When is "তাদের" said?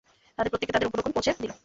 0.37-0.51, 0.73-0.89